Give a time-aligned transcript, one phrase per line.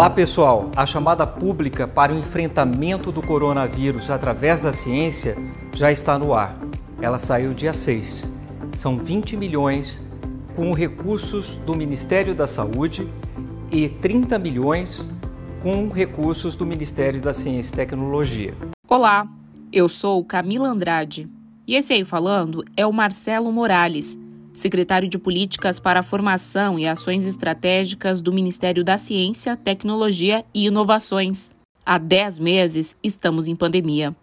[0.00, 5.36] Olá pessoal, a chamada pública para o enfrentamento do coronavírus através da ciência
[5.74, 6.58] já está no ar.
[7.02, 8.32] Ela saiu dia 6.
[8.78, 10.02] São 20 milhões
[10.56, 13.06] com recursos do Ministério da Saúde
[13.70, 15.06] e 30 milhões
[15.62, 18.54] com recursos do Ministério da Ciência e Tecnologia.
[18.88, 19.28] Olá,
[19.70, 21.28] eu sou Camila Andrade
[21.66, 24.18] e esse aí falando é o Marcelo Morales
[24.60, 30.66] secretário de Políticas para a Formação e Ações Estratégicas do Ministério da Ciência, Tecnologia e
[30.66, 31.52] Inovações.
[31.84, 34.14] Há 10 meses estamos em pandemia.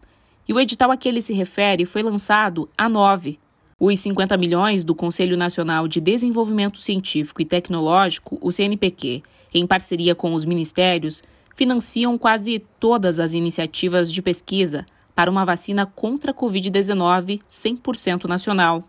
[0.48, 3.40] E o edital a que ele se refere foi lançado há nove.
[3.80, 9.22] Os 50 milhões do Conselho Nacional de Desenvolvimento Científico e Tecnológico, o CNPq,
[9.54, 11.22] em parceria com os ministérios,
[11.56, 18.84] financiam quase todas as iniciativas de pesquisa para uma vacina contra a Covid-19 100% nacional.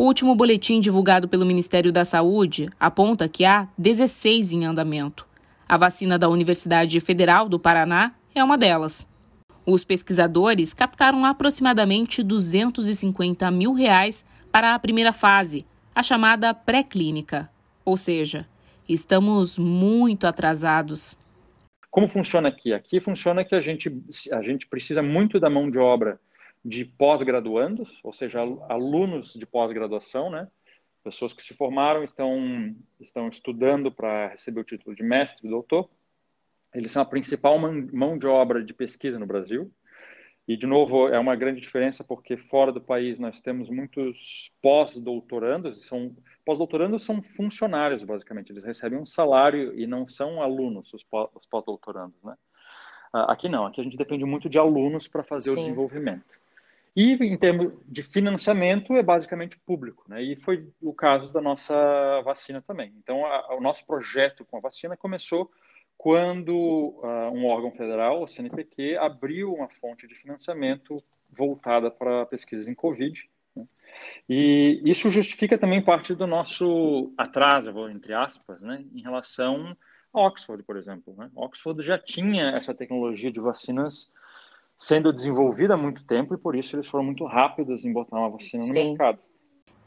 [0.00, 5.26] O último boletim divulgado pelo Ministério da Saúde aponta que há 16 em andamento.
[5.68, 9.08] A vacina da Universidade Federal do Paraná é uma delas.
[9.66, 17.50] Os pesquisadores captaram aproximadamente 250 mil reais para a primeira fase, a chamada pré-clínica.
[17.84, 18.46] Ou seja,
[18.88, 21.18] estamos muito atrasados.
[21.90, 22.72] Como funciona aqui?
[22.72, 23.92] Aqui funciona que a gente,
[24.30, 26.20] a gente precisa muito da mão de obra
[26.64, 30.48] de pós-graduandos, ou seja, alunos de pós-graduação, né?
[31.02, 35.88] Pessoas que se formaram estão estão estudando para receber o título de mestre doutor.
[36.74, 39.72] Eles são a principal mão de obra de pesquisa no Brasil.
[40.46, 45.86] E, de novo, é uma grande diferença porque fora do país nós temos muitos pós-doutorandos.
[45.86, 46.14] São
[46.48, 48.50] Pós-doutorandos são funcionários, basicamente.
[48.50, 51.04] Eles recebem um salário e não são alunos, os
[51.50, 52.34] pós-doutorandos, né?
[53.12, 55.52] Ah, aqui não, aqui a gente depende muito de alunos para fazer Sim.
[55.52, 56.24] o desenvolvimento.
[56.96, 60.22] E em termos de financiamento é basicamente público, né?
[60.22, 61.74] E foi o caso da nossa
[62.22, 62.92] vacina também.
[62.98, 65.50] Então, a, o nosso projeto com a vacina começou
[65.98, 66.54] quando
[67.02, 70.96] uh, um órgão federal, o CNPq, abriu uma fonte de financiamento
[71.32, 73.28] voltada para pesquisas em Covid.
[73.56, 73.64] Né?
[74.28, 79.76] E isso justifica também parte do nosso atraso, entre aspas, né, em relação
[80.14, 81.14] a Oxford, por exemplo.
[81.16, 81.28] Né?
[81.34, 84.08] Oxford já tinha essa tecnologia de vacinas
[84.78, 88.30] sendo desenvolvida há muito tempo e por isso eles foram muito rápidos em botar uma
[88.30, 88.90] vacina no Sim.
[88.90, 89.18] mercado.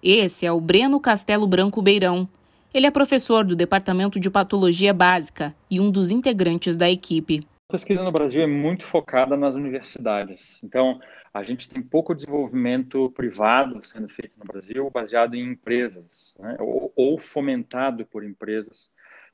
[0.04, 2.28] Esse é o Breno Castelo Branco Beirão.
[2.74, 7.42] Ele é professor do Departamento de Patologia Básica e um dos integrantes da equipe.
[7.70, 10.60] A pesquisa no Brasil é muito focada nas universidades.
[10.64, 11.00] Então,
[11.34, 16.58] a gente tem pouco desenvolvimento privado sendo feito no Brasil, baseado em empresas, né?
[16.60, 18.90] ou, ou fomentado por empresas,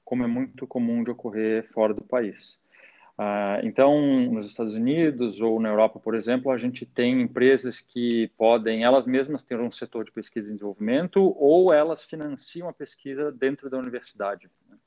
[0.06, 2.59] como é muito comum de ocorrer fora do país.
[3.17, 4.00] Ah, então,
[4.31, 9.07] nos Estados Unidos ou na Europa, por exemplo, a gente tem empresas que podem elas
[9.07, 13.77] mesmas ter um setor de pesquisa e desenvolvimento ou elas financiam a pesquisa dentro da
[13.79, 14.47] universidade.
[14.69, 14.77] Né?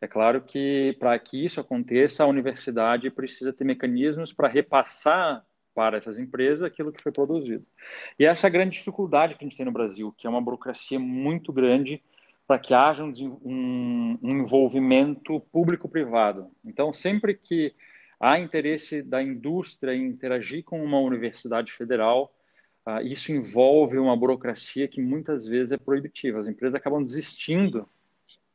[0.00, 5.44] É claro que para que isso aconteça, a universidade precisa ter mecanismos para repassar
[5.74, 7.64] para essas empresas aquilo que foi produzido.
[8.18, 10.40] E essa é a grande dificuldade que a gente tem no Brasil, que é uma
[10.40, 12.02] burocracia muito grande
[12.50, 13.12] para que haja um,
[13.44, 16.50] um, envolvimento público-privado.
[16.66, 17.72] Então, sempre que
[18.18, 22.34] há interesse da indústria em interagir com uma universidade federal,
[22.84, 26.40] uh, isso envolve uma burocracia que muitas vezes é proibitiva.
[26.40, 27.88] As empresas acabam desistindo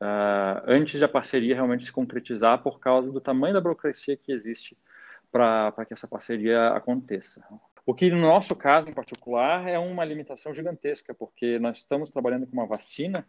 [0.02, 4.34] uh, antes de a parceria realmente se concretizar por causa do tamanho da burocracia que
[4.34, 4.78] existe
[5.32, 7.42] para que essa parceria aconteça.
[7.86, 12.46] O que, no nosso caso em particular, é uma limitação gigantesca, porque nós estamos trabalhando
[12.46, 13.26] com uma vacina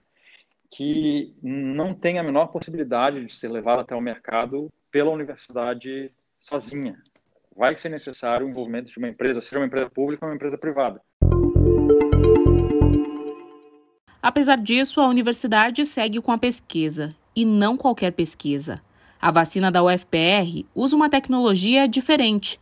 [0.70, 6.10] que não tem a menor possibilidade de ser levado até o mercado pela universidade
[6.40, 6.96] sozinha.
[7.56, 10.58] Vai ser necessário o envolvimento de uma empresa, seja uma empresa pública ou uma empresa
[10.58, 11.00] privada.
[14.20, 18.80] Apesar disso, a universidade segue com a pesquisa, e não qualquer pesquisa.
[19.20, 22.58] A vacina da UFPR usa uma tecnologia diferente.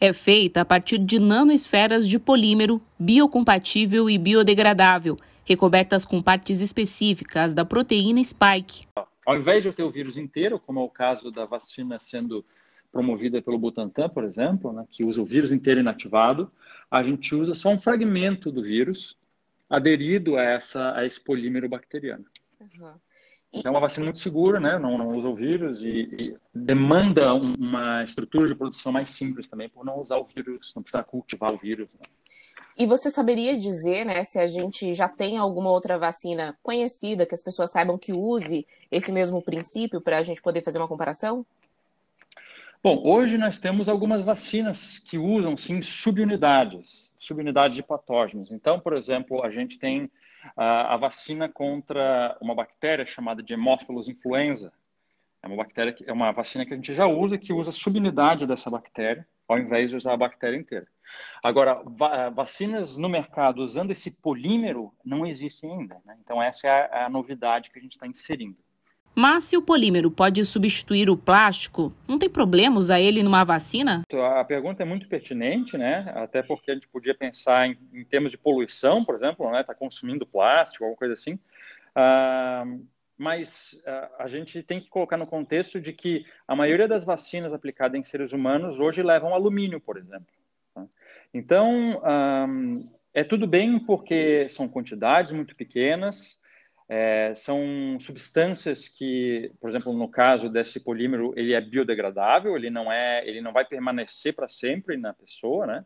[0.00, 5.16] É feita a partir de nanoesferas de polímero biocompatível e biodegradável
[5.46, 8.86] recobertas com partes específicas da proteína spike.
[9.26, 12.44] Ao invés de eu ter o vírus inteiro, como é o caso da vacina sendo
[12.92, 16.50] promovida pelo Butantan, por exemplo, né, que usa o vírus inteiro inativado,
[16.90, 19.16] a gente usa só um fragmento do vírus
[19.68, 22.24] aderido a, essa, a esse polímero bacteriano.
[22.60, 22.94] Uhum.
[23.52, 24.78] Então, é uma vacina muito segura, né?
[24.78, 29.68] não, não usa o vírus e, e, demanda uma estrutura de produção mais simples também,
[29.68, 31.88] por não usar o vírus, não precisar cultivar o vírus.
[31.94, 32.06] Né?
[32.76, 37.34] E você saberia dizer, né, se a gente já tem alguma outra vacina conhecida que
[37.34, 41.46] as pessoas saibam que use esse mesmo princípio para a gente poder fazer uma comparação?
[42.82, 48.50] Bom, hoje nós temos algumas vacinas que usam sim subunidades, subunidades de patógenos.
[48.50, 50.10] Então, por exemplo, a gente tem
[50.56, 54.72] a, a vacina contra uma bactéria chamada de Haemophilus influenza.
[55.42, 58.46] É uma bactéria que é uma vacina que a gente já usa, que usa subunidade
[58.46, 60.86] dessa bactéria, ao invés de usar a bactéria inteira.
[61.42, 66.00] Agora, va vacinas no mercado usando esse polímero não existem ainda.
[66.04, 66.16] Né?
[66.22, 68.56] Então, essa é a, a novidade que a gente está inserindo.
[69.16, 74.02] Mas se o polímero pode substituir o plástico, não tem problema usar ele numa vacina?
[74.12, 76.12] A pergunta é muito pertinente, né?
[76.16, 79.60] Até porque a gente podia pensar em, em termos de poluição, por exemplo, né?
[79.60, 81.38] Está consumindo plástico, alguma coisa assim.
[81.94, 82.64] Ah,
[83.16, 87.52] mas uh, a gente tem que colocar no contexto de que a maioria das vacinas
[87.52, 90.26] aplicadas em seres humanos hoje levam alumínio, por exemplo.
[91.34, 92.00] Então,
[93.12, 96.38] é tudo bem porque são quantidades muito pequenas,
[96.88, 102.92] é, são substâncias que, por exemplo, no caso desse polímero, ele é biodegradável, ele não
[102.92, 105.84] é, ele não vai permanecer para sempre na pessoa, né?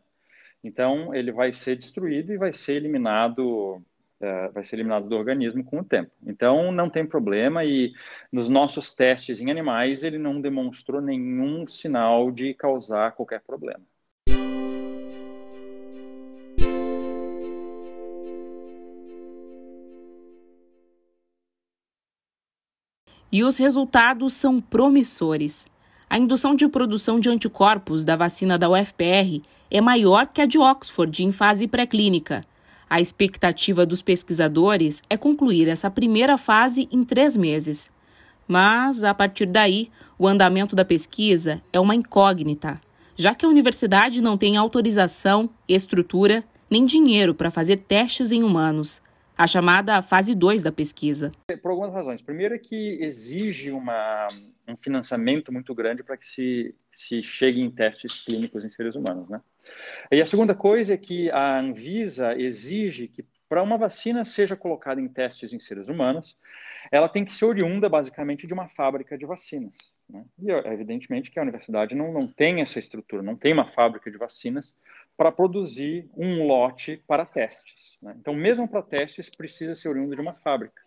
[0.63, 3.81] Então, ele vai ser destruído e vai ser eliminado
[4.21, 6.11] uh, vai ser eliminado do organismo com o tempo.
[6.25, 7.93] Então, não tem problema e
[8.31, 13.83] nos nossos testes em animais ele não demonstrou nenhum sinal de causar qualquer problema.
[23.31, 25.65] E os resultados são promissores.
[26.09, 30.57] A indução de produção de anticorpos da vacina da UFPR é maior que a de
[30.57, 32.41] Oxford em fase pré-clínica.
[32.89, 37.91] A expectativa dos pesquisadores é concluir essa primeira fase em três meses.
[38.47, 42.81] Mas, a partir daí, o andamento da pesquisa é uma incógnita,
[43.15, 49.03] já que a universidade não tem autorização, estrutura nem dinheiro para fazer testes em humanos
[49.39, 51.31] a chamada fase 2 da pesquisa.
[51.61, 52.21] Por algumas razões.
[52.21, 54.27] Primeiro é que exige uma,
[54.67, 59.29] um financiamento muito grande para que se, se chegue em testes clínicos em seres humanos.
[59.29, 59.39] Né?
[60.11, 64.99] E a segunda coisa é que a Anvisa exige que para uma vacina seja colocada
[64.99, 66.37] em testes em seres humanos,
[66.91, 69.77] ela tem que ser oriunda basicamente de uma fábrica de vacinas.
[70.09, 70.25] Né?
[70.37, 74.17] E evidentemente que a universidade não, não tem essa estrutura, não tem uma fábrica de
[74.17, 74.73] vacinas
[75.19, 77.97] para produzir um lote para testes.
[78.01, 78.15] Né?
[78.17, 80.81] Então, mesmo para testes, precisa ser oriundo de uma fábrica.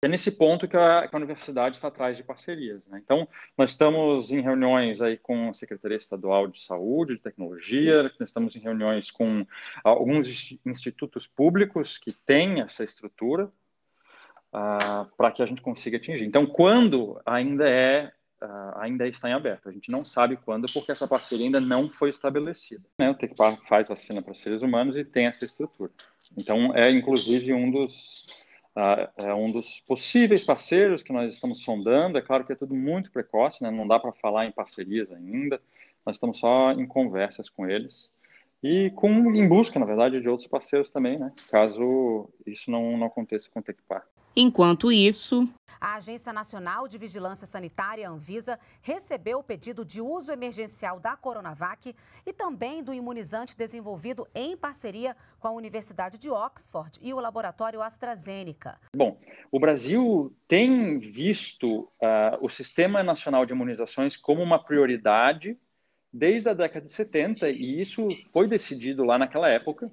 [0.00, 2.80] É nesse ponto que a, que a universidade está atrás de parcerias.
[2.86, 3.00] Né?
[3.04, 3.26] Então,
[3.58, 8.54] nós estamos em reuniões aí com a Secretaria Estadual de Saúde, de Tecnologia, nós estamos
[8.54, 9.44] em reuniões com
[9.82, 16.24] alguns institutos públicos que têm essa estrutura uh, para que a gente consiga atingir.
[16.24, 19.68] Então, quando ainda é uh, ainda está em aberto.
[19.68, 22.82] A gente não sabe quando, porque essa parceria ainda não foi estabelecida.
[22.98, 23.10] Né?
[23.10, 25.90] O Tecpar faz vacina para seres humanos e tem essa estrutura.
[26.36, 28.26] Então, é inclusive um dos
[28.74, 32.16] Uh, é um dos possíveis parceiros que nós estamos sondando.
[32.16, 33.70] É claro que é tudo muito precoce, né?
[33.70, 35.60] não dá para falar em parcerias ainda.
[36.06, 38.10] Nós estamos só em conversas com eles
[38.62, 41.32] e com, em busca, na verdade, de outros parceiros também, né?
[41.50, 44.06] caso isso não, não aconteça com o Tecpar.
[44.34, 45.46] Enquanto isso,
[45.78, 51.94] a Agência Nacional de Vigilância Sanitária, Anvisa, recebeu o pedido de uso emergencial da Coronavac
[52.24, 57.82] e também do imunizante desenvolvido em parceria com a Universidade de Oxford e o laboratório
[57.82, 58.78] AstraZeneca.
[58.96, 59.20] Bom,
[59.50, 65.58] o Brasil tem visto uh, o Sistema Nacional de Imunizações como uma prioridade
[66.10, 69.90] desde a década de 70 e isso foi decidido lá naquela época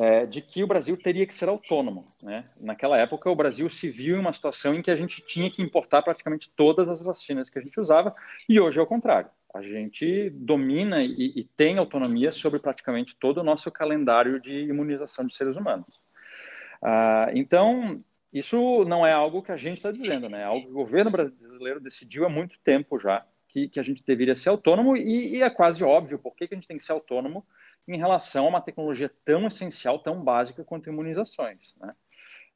[0.00, 2.04] é, de que o Brasil teria que ser autônomo.
[2.22, 2.44] Né?
[2.60, 5.60] Naquela época, o Brasil se viu em uma situação em que a gente tinha que
[5.60, 8.14] importar praticamente todas as vacinas que a gente usava,
[8.48, 9.28] e hoje é o contrário.
[9.52, 15.26] A gente domina e, e tem autonomia sobre praticamente todo o nosso calendário de imunização
[15.26, 16.00] de seres humanos.
[16.80, 18.00] Ah, então,
[18.32, 20.42] isso não é algo que a gente está dizendo, né?
[20.42, 23.18] é algo que o governo brasileiro decidiu há muito tempo já,
[23.48, 26.54] que, que a gente deveria ser autônomo, e, e é quase óbvio por que, que
[26.54, 27.44] a gente tem que ser autônomo
[27.88, 31.74] em relação a uma tecnologia tão essencial, tão básica quanto imunizações.
[31.80, 31.94] Né?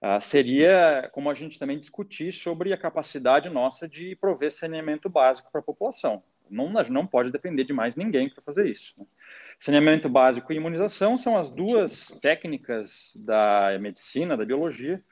[0.03, 5.51] Uh, seria como a gente também discutir sobre a capacidade nossa de prover saneamento básico
[5.51, 6.23] para a população.
[6.51, 8.93] Não, não pode depender de mais ninguém para fazer isso.
[8.99, 9.07] Né?
[9.59, 15.03] Saneamento básico e imunização são as duas técnicas da medicina, da biologia,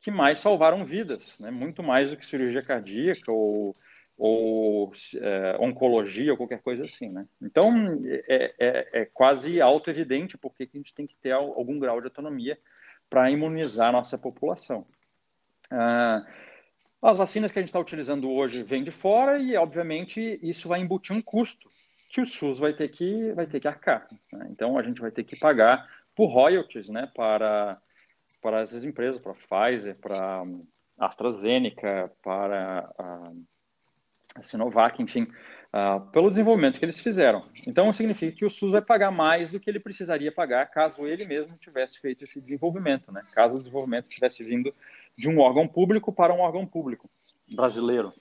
[0.00, 1.50] que mais salvaram vidas, né?
[1.50, 3.74] muito mais do que cirurgia cardíaca ou
[4.18, 7.24] ou é, oncologia ou qualquer coisa assim, né?
[7.40, 7.72] Então,
[8.04, 12.58] é, é, é quase auto-evidente porque a gente tem que ter algum grau de autonomia
[13.08, 14.84] para imunizar a nossa população.
[15.70, 16.26] Ah,
[17.00, 20.80] as vacinas que a gente está utilizando hoje vêm de fora e, obviamente, isso vai
[20.80, 21.70] embutir um custo
[22.10, 24.08] que o SUS vai ter que, vai ter que arcar.
[24.32, 24.48] Né?
[24.50, 27.80] Então, a gente vai ter que pagar por royalties né, para,
[28.42, 30.42] para essas empresas, para Pfizer, para
[30.98, 33.32] a AstraZeneca, para a
[34.38, 37.42] a Sinovac, enfim, uh, pelo desenvolvimento que eles fizeram.
[37.66, 41.26] Então, significa que o SUS vai pagar mais do que ele precisaria pagar caso ele
[41.26, 43.22] mesmo tivesse feito esse desenvolvimento, né?
[43.34, 44.72] caso o desenvolvimento tivesse vindo
[45.16, 47.10] de um órgão público para um órgão público
[47.52, 48.12] brasileiro.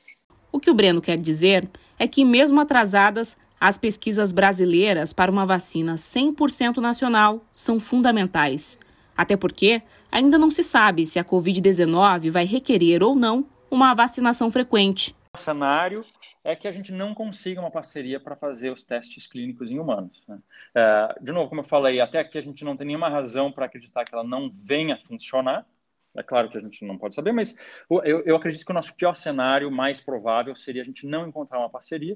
[0.62, 1.70] que o Breno quer dizer
[2.00, 8.78] é que, mesmo atrasadas, as pesquisas brasileiras para uma vacina 100% nacional são fundamentais.
[9.16, 9.82] Até porque
[10.12, 15.16] ainda não se sabe se a Covid-19 vai requerer ou não uma vacinação frequente.
[15.48, 16.06] Cenário
[16.44, 20.22] é que a gente não consiga uma parceria para fazer os testes clínicos em humanos.
[20.28, 20.40] Né?
[20.76, 23.66] É, de novo, como eu falei, até aqui a gente não tem nenhuma razão para
[23.66, 25.66] acreditar que ela não venha a funcionar.
[26.14, 27.56] É claro que a gente não pode saber, mas
[27.90, 31.60] eu, eu acredito que o nosso pior cenário, mais provável, seria a gente não encontrar
[31.60, 32.16] uma parceria.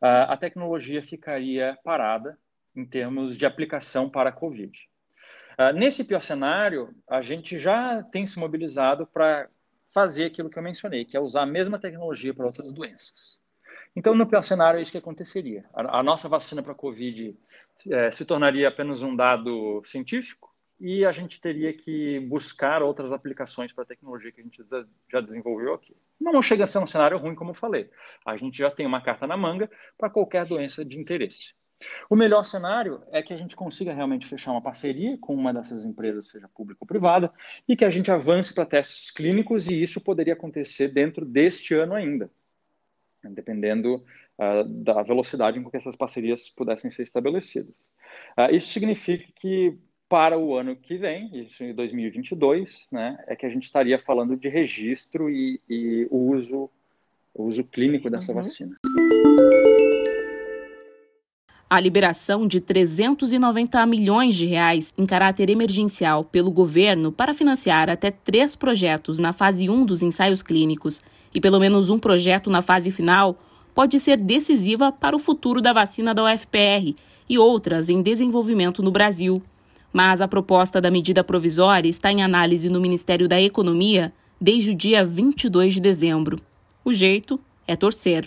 [0.00, 2.38] Uh, a tecnologia ficaria parada
[2.76, 4.88] em termos de aplicação para a Covid.
[5.58, 9.48] Uh, nesse pior cenário, a gente já tem se mobilizado para
[9.92, 13.38] fazer aquilo que eu mencionei, que é usar a mesma tecnologia para outras doenças.
[13.96, 15.64] Então, no pior cenário, é isso que aconteceria.
[15.74, 17.36] A, a nossa vacina para a Covid
[17.90, 23.72] é, se tornaria apenas um dado científico e a gente teria que buscar outras aplicações
[23.72, 24.62] para a tecnologia que a gente
[25.10, 25.96] já desenvolveu aqui.
[26.20, 27.90] Não chega a ser um cenário ruim, como eu falei.
[28.24, 31.54] A gente já tem uma carta na manga para qualquer doença de interesse.
[32.10, 35.84] O melhor cenário é que a gente consiga realmente fechar uma parceria com uma dessas
[35.84, 37.32] empresas, seja pública ou privada,
[37.68, 41.94] e que a gente avance para testes clínicos, e isso poderia acontecer dentro deste ano
[41.94, 42.30] ainda,
[43.22, 44.04] dependendo
[44.38, 47.74] uh, da velocidade com que essas parcerias pudessem ser estabelecidas.
[48.36, 53.44] Uh, isso significa que para o ano que vem, isso em 2022, né, é que
[53.44, 56.70] a gente estaria falando de registro e, e uso,
[57.34, 58.38] uso clínico dessa uhum.
[58.38, 58.74] vacina.
[61.70, 68.10] A liberação de 390 milhões de reais em caráter emergencial pelo governo para financiar até
[68.10, 71.02] três projetos na fase 1 dos ensaios clínicos
[71.34, 73.38] e pelo menos um projeto na fase final
[73.74, 76.94] pode ser decisiva para o futuro da vacina da UFPR
[77.28, 79.34] e outras em desenvolvimento no Brasil.
[79.92, 84.10] Mas a proposta da medida provisória está em análise no Ministério da Economia
[84.40, 86.38] desde o dia 22 de dezembro.
[86.82, 88.24] O jeito é torcer.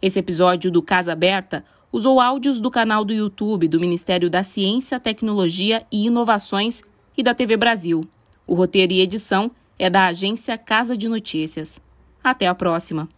[0.00, 5.00] Esse episódio do Casa Aberta usou áudios do canal do YouTube do Ministério da Ciência,
[5.00, 6.82] Tecnologia e Inovações
[7.16, 8.00] e da TV Brasil.
[8.46, 11.80] O roteiro e edição é da agência Casa de Notícias.
[12.22, 13.08] Até a próxima!